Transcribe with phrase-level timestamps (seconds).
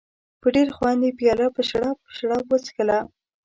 [0.41, 2.99] په ډېر خوند یې پیاله په شړپ شړپ وڅښله.